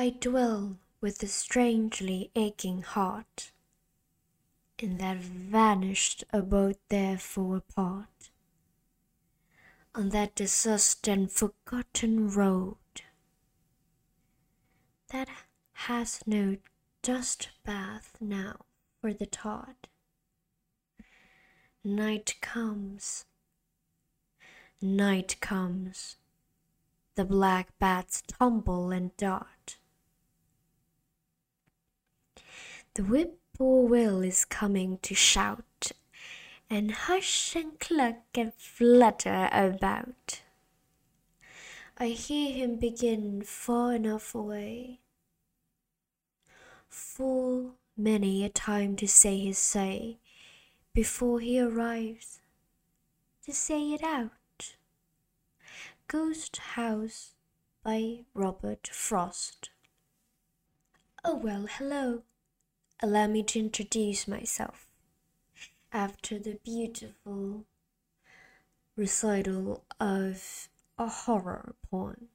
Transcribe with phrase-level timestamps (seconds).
[0.00, 3.50] I dwell with a strangely aching heart.
[4.78, 8.30] In that vanished abode there far apart,
[9.96, 12.76] on that dust and forgotten road.
[15.08, 15.28] That
[15.72, 16.58] has no
[17.02, 18.66] dust bath now
[19.00, 19.88] for the tod.
[21.82, 23.24] Night comes,
[24.80, 26.18] night comes,
[27.16, 29.78] the black bats tumble and dart.
[32.94, 35.92] The whippoorwill is coming to shout,
[36.68, 40.42] and hush and cluck and flutter about.
[41.96, 45.00] I hear him begin far enough away.
[46.88, 50.18] Full many a time to say his say
[50.92, 52.40] before he arrives
[53.44, 54.76] to say it out.
[56.06, 57.34] Ghost House
[57.82, 59.70] by Robert Frost.
[61.24, 62.22] Oh, well, hello.
[63.00, 64.88] Allow me to introduce myself
[65.92, 67.64] after the beautiful
[68.96, 70.68] recital of
[70.98, 72.28] a horror poem.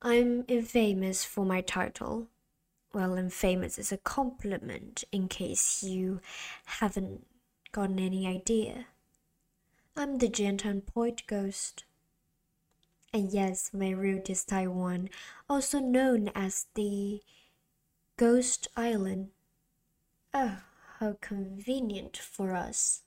[0.00, 2.28] I'm infamous for my title.
[2.94, 6.20] Well, infamous is a compliment in case you
[6.64, 7.26] haven't
[7.70, 8.86] gotten any idea.
[9.94, 11.84] I'm the Jiantan Point Ghost.
[13.12, 15.10] And yes, my route is Taiwan,
[15.50, 17.20] also known as the
[18.18, 19.28] Ghost Island.
[20.34, 20.58] Oh,
[20.98, 23.02] how convenient for us.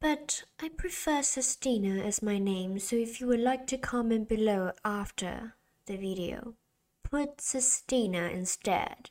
[0.00, 4.72] But I prefer Sestina as my name, so if you would like to comment below
[4.82, 6.54] after the video,
[7.02, 9.10] put Sestina instead.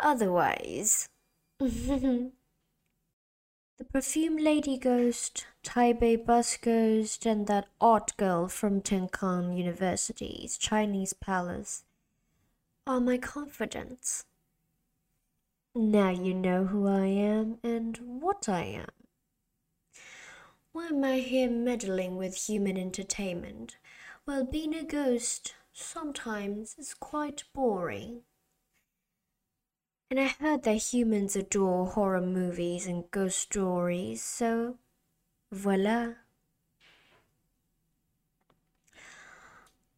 [0.00, 1.08] Otherwise,
[1.58, 2.30] the
[3.92, 11.82] perfume lady ghost, Taipei bus ghost, and that odd girl from Tamkang University's Chinese palace
[12.86, 14.24] are my confidants.
[15.74, 18.88] Now you know who I am and what I am.
[20.72, 23.76] Why am I here meddling with human entertainment?
[24.26, 28.22] Well, being a ghost sometimes is quite boring.
[30.10, 34.78] And I heard that humans adore horror movies and ghost stories, so
[35.50, 36.14] voila.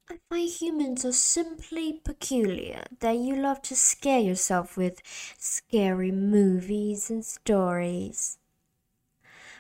[0.09, 5.03] I find humans are simply peculiar, that you love to scare yourself with
[5.39, 8.39] scary movies and stories.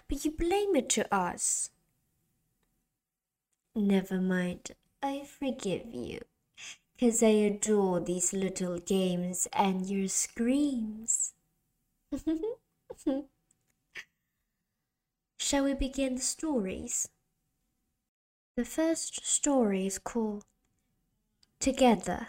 [0.09, 1.71] But you blame it to us.
[3.77, 4.71] Never mind,
[5.03, 6.23] I forgive you,
[6.99, 11.35] 'cause I adore these little games and your screams.
[15.39, 17.09] Shall we begin the stories?
[18.57, 20.45] The first story is called
[21.59, 22.29] Together.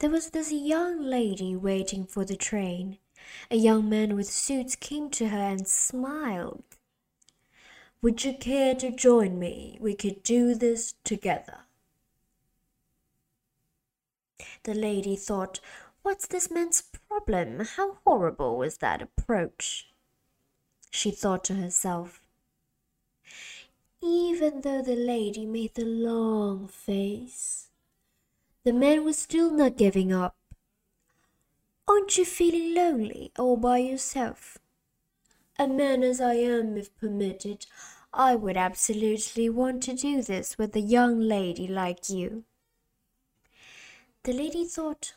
[0.00, 2.98] There was this young lady waiting for the train.
[3.48, 6.64] A young man with suits came to her and smiled.
[8.02, 9.78] Would you care to join me?
[9.80, 11.60] We could do this together.
[14.64, 15.60] The lady thought,
[16.02, 17.60] What's this man's problem?
[17.76, 19.92] How horrible was that approach?
[20.90, 22.19] She thought to herself,
[24.02, 27.68] even though the lady made the long face.
[28.64, 30.36] The man was still not giving up.
[31.88, 34.58] Aren't you feeling lonely all by yourself?
[35.58, 37.66] A man as I am, if permitted,
[38.12, 42.44] I would absolutely want to do this with a young lady like you.
[44.24, 45.14] The lady thought,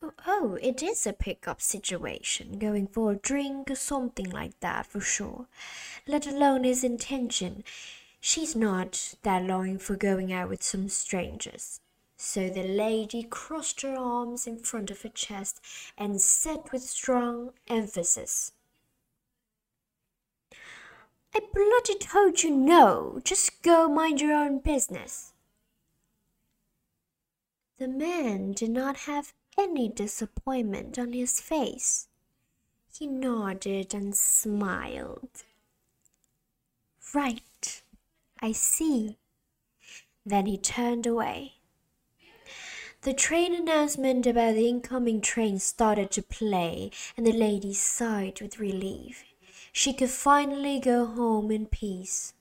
[0.00, 4.86] Oh, oh, it is a pick-up situation, going for a drink or something like that
[4.86, 5.46] for sure.
[6.06, 7.64] Let alone his intention.
[8.20, 11.80] She's not that longing for going out with some strangers.
[12.16, 15.60] So the lady crossed her arms in front of her chest
[15.96, 18.52] and said with strong emphasis,
[21.34, 23.20] I bloody told you no.
[23.24, 25.32] Just go mind your own business.
[27.78, 32.08] The man did not have any disappointment on his face.
[32.96, 35.44] He nodded and smiled.
[37.14, 37.82] Right,
[38.40, 39.16] I see.
[40.24, 41.54] Then he turned away.
[43.02, 48.58] The train announcement about the incoming train started to play, and the lady sighed with
[48.58, 49.24] relief.
[49.72, 52.34] She could finally go home in peace.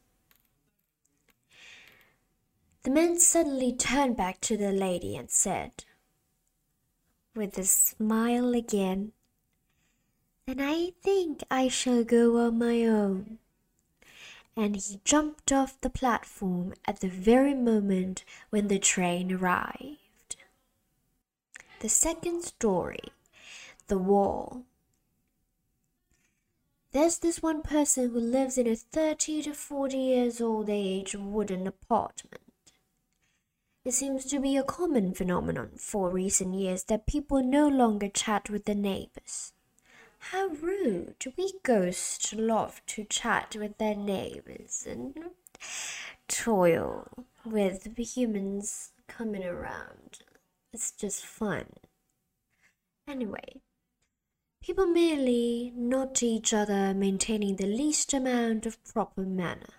[2.84, 5.86] The man suddenly turned back to the lady and said,
[7.38, 9.14] with a smile again.
[10.48, 13.40] Then I think I shall go on my own.
[14.56, 20.36] and he jumped off the platform at the very moment when the train arrived.
[21.80, 23.12] The second story
[23.88, 24.64] The Wall.
[26.92, 31.68] There's this one person who lives in a 30 to 40 years old age wooden
[31.68, 32.47] apartment.
[33.88, 38.50] It seems to be a common phenomenon for recent years that people no longer chat
[38.50, 39.54] with their neighbors.
[40.20, 41.16] How rude!
[41.38, 45.18] We ghosts love to chat with their neighbors and
[46.28, 47.08] toil
[47.46, 50.20] with humans coming around.
[50.74, 51.68] It's just fun.
[53.08, 53.62] Anyway,
[54.62, 59.77] people merely nod to each other, maintaining the least amount of proper manner.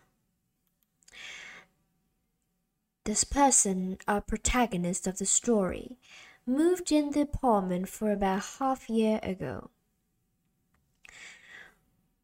[3.09, 5.97] This person, our protagonist of the story,
[6.45, 9.71] moved in the apartment for about half a year ago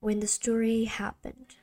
[0.00, 1.56] when the story happened.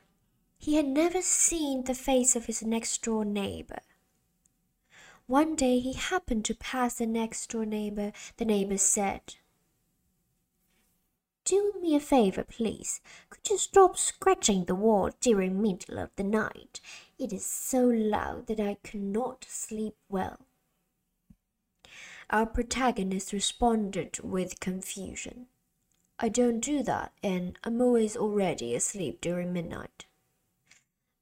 [0.58, 3.82] He had never seen the face of his next door neighbor.
[5.28, 8.10] One day he happened to pass the next door neighbor.
[8.38, 9.36] The neighbor said,
[11.44, 13.00] Do me a favor, please.
[13.30, 16.80] Could you stop scratching the wall during middle of the night?
[17.22, 20.40] It is so loud that I cannot sleep well.
[22.30, 25.46] Our protagonist responded with confusion.
[26.18, 30.06] I don't do that, and I'm always already asleep during midnight.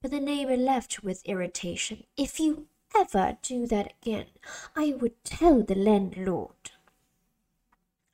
[0.01, 2.05] But the neighbor left with irritation.
[2.17, 4.29] If you ever do that again,
[4.75, 6.71] I would tell the landlord.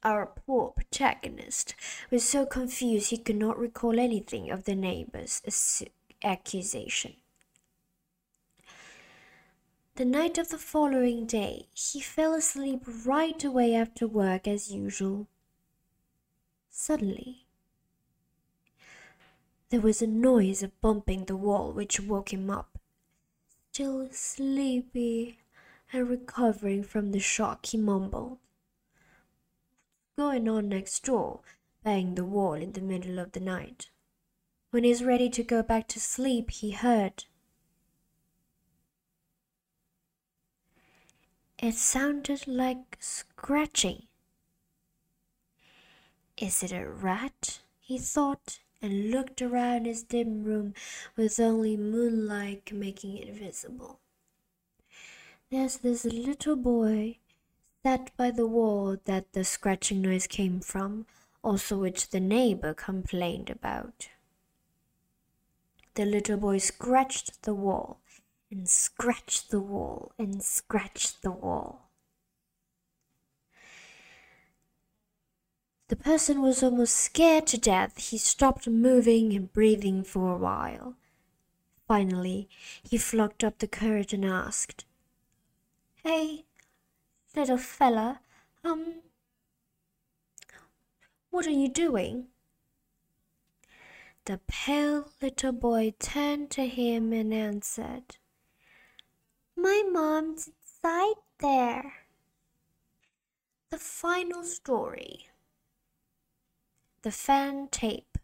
[0.03, 1.77] Our poor protagonist
[2.11, 5.85] was so confused he could not recall anything of the neighbor's
[6.25, 7.15] accusation.
[9.97, 15.27] The night of the following day, he fell asleep right away after work as usual.
[16.69, 17.47] Suddenly,
[19.71, 22.79] there was a noise of bumping the wall which woke him up.
[23.73, 25.39] Still sleepy
[25.95, 28.37] and recovering from the shock, he mumbled,
[30.15, 31.41] Going on next door,
[31.83, 33.89] banging the wall in the middle of the night.
[34.73, 37.25] When he was ready to go back to sleep, he heard.
[41.59, 44.09] It sounded like scratching.
[46.37, 47.61] Is it a rat?
[47.81, 50.75] he thought, and looked around his dim room
[51.17, 54.01] with only moonlight making it visible.
[55.51, 57.17] There's this little boy
[57.83, 61.07] sat by the wall that the scratching noise came from,
[61.43, 64.11] also which the neighbor complained about.
[65.95, 68.01] The little boy scratched the wall
[68.51, 71.91] and scratch the wall and scratch the wall.
[75.89, 77.99] The person was almost scared to death.
[77.99, 80.97] He stopped moving and breathing for a while.
[81.87, 82.49] Finally,
[82.83, 84.85] he flocked up the courage and asked,
[86.03, 86.45] Hey,
[87.37, 88.21] little fella,
[88.65, 89.03] um,
[91.31, 92.27] what are you doing?
[94.25, 98.17] The pale little boy turned to him and answered,
[99.57, 101.93] My mom's inside there.
[103.71, 105.27] The final story
[107.07, 108.19] the fan tape.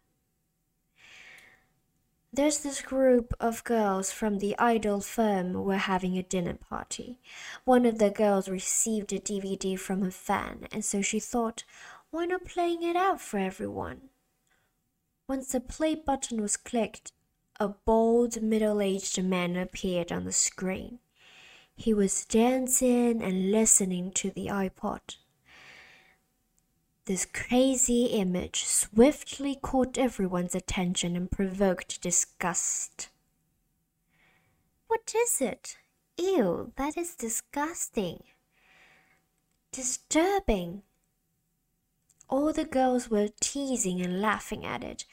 [2.33, 7.17] There's this group of girls from the idol firm were having a dinner party.
[7.63, 11.63] One of the girls received a DVD from a fan, and so she thought,
[12.11, 14.09] why not playing it out for everyone?
[15.29, 17.13] Once the play button was clicked,
[17.61, 20.99] a bold middle aged man appeared on the screen.
[21.75, 25.17] He was dancing and listening to the iPod.
[27.05, 33.09] This crazy image swiftly caught everyone's attention and provoked disgust.
[34.87, 35.77] What is it?
[36.17, 38.23] Ew, that is disgusting.
[39.71, 40.83] Disturbing.
[42.29, 45.05] All the girls were teasing and laughing at it,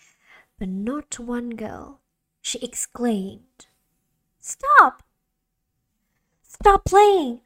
[0.59, 2.00] but not one girl.
[2.40, 3.67] She exclaimed,
[4.38, 5.02] Stop!
[6.61, 7.40] Stop playing!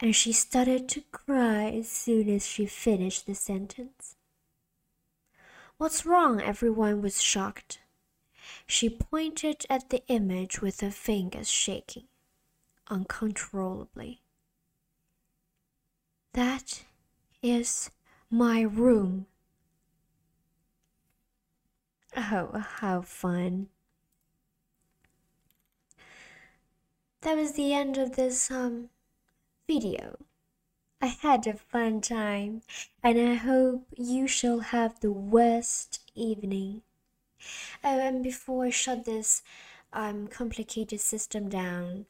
[0.00, 4.16] and she started to cry as soon as she finished the sentence.
[5.78, 6.40] What's wrong?
[6.40, 7.80] Everyone was shocked.
[8.66, 12.04] She pointed at the image with her fingers shaking
[12.88, 14.20] uncontrollably.
[16.34, 16.84] That
[17.42, 17.90] is
[18.30, 19.26] my room.
[22.16, 23.68] Oh, how fun.
[27.24, 28.90] That was the end of this um
[29.66, 30.18] video.
[31.00, 32.60] I had a fun time,
[33.02, 36.82] and I hope you shall have the worst evening.
[37.82, 39.42] Oh, and before I shut this
[39.90, 42.04] um, complicated system down,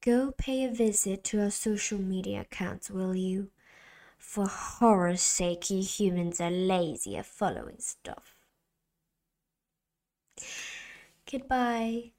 [0.00, 3.50] go pay a visit to our social media accounts, will you?
[4.18, 8.34] For horror's sake, you humans are lazy at following stuff.
[11.30, 12.12] Goodbye.